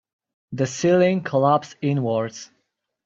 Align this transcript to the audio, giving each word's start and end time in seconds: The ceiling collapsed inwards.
The 0.53 0.65
ceiling 0.65 1.21
collapsed 1.21 1.75
inwards. 1.79 2.49